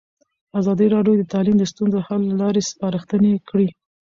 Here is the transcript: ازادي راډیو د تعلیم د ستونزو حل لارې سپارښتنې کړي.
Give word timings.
ازادي 0.59 0.87
راډیو 0.95 1.15
د 1.19 1.23
تعلیم 1.33 1.55
د 1.59 1.63
ستونزو 1.71 1.99
حل 2.07 2.21
لارې 2.41 2.61
سپارښتنې 2.71 3.31
کړي. 3.49 3.67